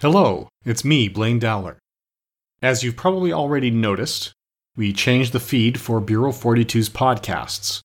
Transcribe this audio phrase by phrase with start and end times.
[0.00, 1.78] Hello, it's me, Blaine Dowler.
[2.62, 4.32] As you've probably already noticed,
[4.74, 7.82] we changed the feed for Bureau 42's podcasts.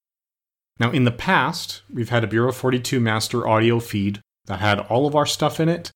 [0.80, 5.06] Now, in the past, we've had a Bureau 42 master audio feed that had all
[5.06, 5.92] of our stuff in it,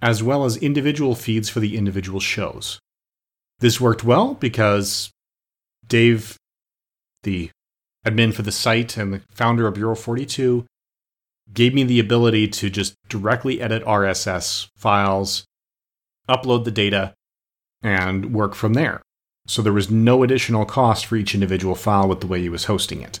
[0.00, 2.78] as well as individual feeds for the individual shows.
[3.58, 5.10] This worked well because
[5.84, 6.36] Dave,
[7.24, 7.50] the
[8.06, 10.66] admin for the site and the founder of Bureau 42,
[11.52, 15.44] gave me the ability to just directly edit RSS files,
[16.28, 17.14] upload the data,
[17.82, 19.02] and work from there.
[19.46, 22.64] So there was no additional cost for each individual file with the way he was
[22.64, 23.18] hosting it.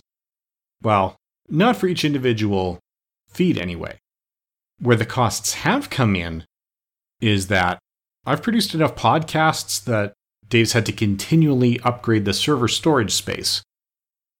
[0.82, 1.16] Well,
[1.48, 2.78] not for each individual
[3.28, 3.98] feed anyway.
[4.78, 6.44] Where the costs have come in
[7.20, 7.78] is that
[8.24, 10.12] I've produced enough podcasts that
[10.48, 13.62] Dave's had to continually upgrade the server storage space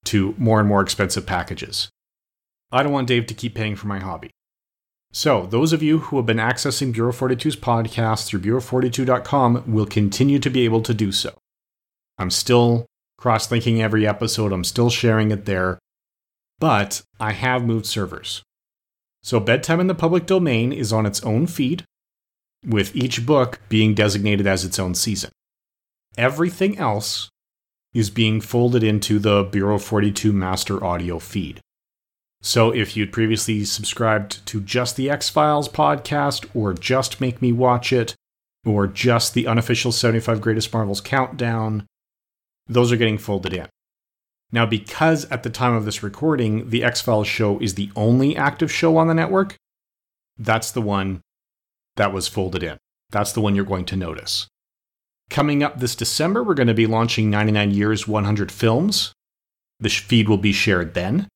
[0.05, 1.91] to more and more expensive packages.
[2.73, 4.31] I don't want Dave to keep paying for my hobby.
[5.13, 10.39] So, those of you who have been accessing Bureau 42's podcast through Bureau42.com will continue
[10.39, 11.35] to be able to do so.
[12.19, 12.87] I'm still
[13.19, 15.79] cross linking every episode, I'm still sharing it there,
[16.59, 18.43] but I have moved servers.
[19.23, 21.85] So, Bedtime in the Public Domain is on its own feed,
[22.67, 25.31] with each book being designated as its own season.
[26.17, 27.29] Everything else
[27.93, 31.61] is being folded into the Bureau 42 master audio feed.
[32.45, 37.53] So if you'd previously subscribed to just the X Files podcast, or just Make Me
[37.53, 38.17] Watch It,
[38.67, 41.87] or just the unofficial 75 Greatest Marvels countdown,
[42.67, 43.69] those are getting folded in.
[44.51, 48.37] Now, because at the time of this recording, the X Files show is the only
[48.37, 49.57] active show on the network,
[50.37, 51.21] that's the one
[51.97, 52.77] that was folded in.
[53.11, 54.49] That's the one you're going to notice.
[55.31, 59.13] Coming up this December, we're going to be launching 99 Years 100 Films.
[59.79, 61.29] The feed will be shared then.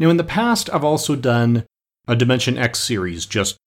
[0.00, 1.66] Now, in the past, I've also done
[2.08, 3.58] a Dimension X series, just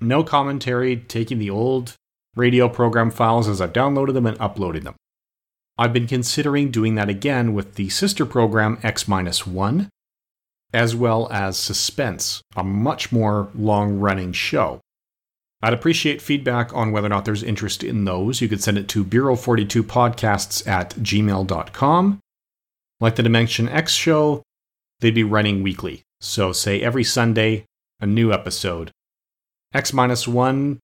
[0.00, 1.94] no commentary, taking the old
[2.34, 4.96] radio program files as I've downloaded them and uploaded them.
[5.76, 9.90] I've been considering doing that again with the sister program X 1,
[10.72, 14.80] as well as Suspense, a much more long running show.
[15.60, 18.40] I'd appreciate feedback on whether or not there's interest in those.
[18.40, 22.20] You could send it to Bureau42podcasts at gmail.com.
[23.00, 24.42] Like the Dimension X show,
[25.00, 26.02] they'd be running weekly.
[26.20, 27.64] So, say every Sunday,
[28.00, 28.90] a new episode.
[29.72, 30.80] X minus one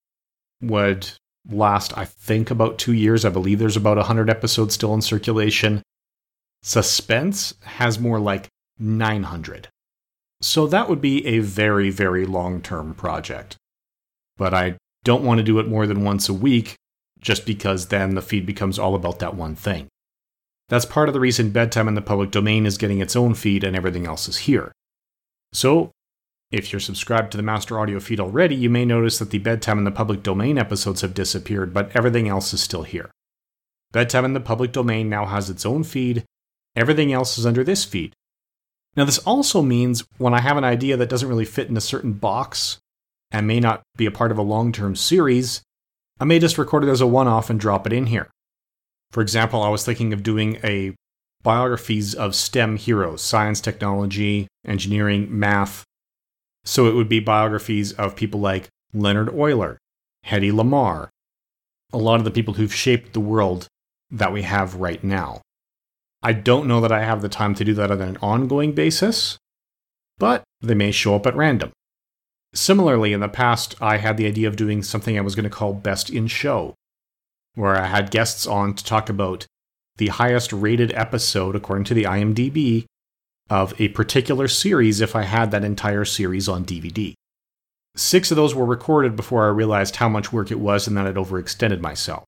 [0.60, 1.10] would
[1.48, 3.24] last, I think, about two years.
[3.24, 5.82] I believe there's about 100 episodes still in circulation.
[6.62, 8.48] Suspense has more like
[8.78, 9.68] 900.
[10.40, 13.56] So, that would be a very, very long term project.
[14.36, 16.76] But I don't want to do it more than once a week
[17.20, 19.88] just because then the feed becomes all about that one thing.
[20.68, 23.64] That's part of the reason Bedtime in the Public Domain is getting its own feed
[23.64, 24.72] and everything else is here.
[25.52, 25.92] So,
[26.50, 29.78] if you're subscribed to the Master Audio feed already, you may notice that the Bedtime
[29.78, 33.10] in the Public Domain episodes have disappeared, but everything else is still here.
[33.92, 36.24] Bedtime in the Public Domain now has its own feed,
[36.74, 38.14] everything else is under this feed.
[38.96, 41.80] Now, this also means when I have an idea that doesn't really fit in a
[41.80, 42.78] certain box
[43.30, 45.62] and may not be a part of a long term series,
[46.20, 48.30] I may just record it as a one off and drop it in here.
[49.14, 50.92] For example, I was thinking of doing a
[51.44, 55.84] biographies of STEM heroes science, technology, engineering, math.
[56.64, 59.78] So it would be biographies of people like Leonhard Euler,
[60.26, 61.10] Hedy Lamarr,
[61.92, 63.68] a lot of the people who've shaped the world
[64.10, 65.42] that we have right now.
[66.20, 69.38] I don't know that I have the time to do that on an ongoing basis,
[70.18, 71.70] but they may show up at random.
[72.52, 75.50] Similarly, in the past, I had the idea of doing something I was going to
[75.50, 76.74] call Best in Show,
[77.54, 79.46] where I had guests on to talk about
[79.96, 82.86] the highest rated episode, according to the IMDb,
[83.50, 87.14] of a particular series if I had that entire series on DVD.
[87.96, 91.06] Six of those were recorded before I realized how much work it was and that
[91.06, 92.24] I'd overextended myself.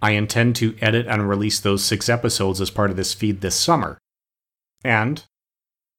[0.00, 3.56] I intend to edit and release those six episodes as part of this feed this
[3.56, 3.98] summer.
[4.84, 5.24] And,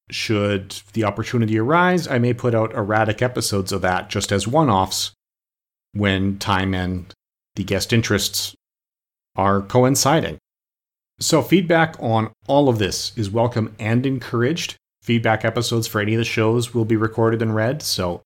[0.10, 4.70] should the opportunity arise, I may put out erratic episodes of that just as one
[4.70, 5.12] offs
[5.94, 7.14] when time and
[7.60, 8.56] the guest interests
[9.36, 10.38] are coinciding.
[11.20, 14.78] So, feedback on all of this is welcome and encouraged.
[15.02, 17.82] Feedback episodes for any of the shows will be recorded and read.
[17.82, 18.22] So,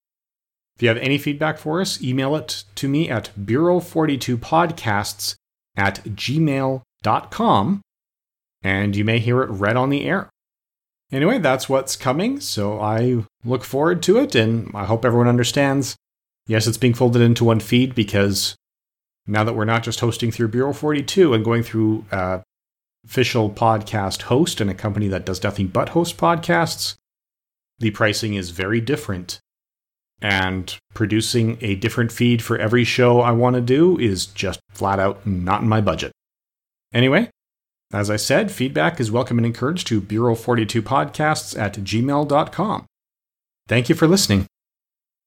[0.75, 5.33] if you have any feedback for us, email it to me at Bureau42podcasts
[5.75, 7.81] at gmail.com
[8.61, 10.29] and you may hear it read on the air.
[11.11, 15.95] Anyway, that's what's coming, so I look forward to it and I hope everyone understands.
[16.45, 18.55] Yes, it's being folded into one feed because
[19.27, 22.39] now that we're not just hosting through Bureau 42 and going through uh,
[23.05, 26.95] official podcast host and a company that does nothing but host podcasts,
[27.79, 29.39] the pricing is very different
[30.23, 34.97] And producing a different feed for every show I want to do is just flat
[34.97, 36.13] out not in my budget.
[36.93, 37.29] Anyway,
[37.91, 42.85] as I said, feedback is welcome and encouraged to Bureau42podcasts at gmail.com.
[43.67, 44.47] Thank you for listening.